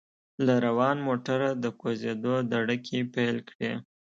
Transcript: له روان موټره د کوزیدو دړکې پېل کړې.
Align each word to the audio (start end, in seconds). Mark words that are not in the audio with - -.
له 0.45 0.55
روان 0.65 0.97
موټره 1.07 1.49
د 1.63 1.65
کوزیدو 1.81 2.35
دړکې 2.53 2.99
پېل 3.13 3.37
کړې. 3.49 3.71